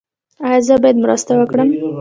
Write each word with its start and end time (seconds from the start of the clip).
ایا 0.45 0.59
زه 0.67 0.75
باید 0.81 0.97
مرسته 1.03 1.31
وکړم؟ 1.35 1.69